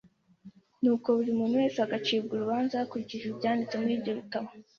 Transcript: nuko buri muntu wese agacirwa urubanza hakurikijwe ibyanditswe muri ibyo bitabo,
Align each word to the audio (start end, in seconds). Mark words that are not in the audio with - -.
nuko 0.81 1.07
buri 1.17 1.31
muntu 1.39 1.55
wese 1.61 1.77
agacirwa 1.81 2.31
urubanza 2.33 2.79
hakurikijwe 2.81 3.27
ibyanditswe 3.29 3.75
muri 3.81 3.93
ibyo 3.97 4.11
bitabo, 4.19 4.49